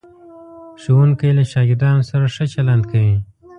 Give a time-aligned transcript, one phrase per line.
[0.81, 3.17] ښوونکی له شاګردانو سره ښه چلند کوي.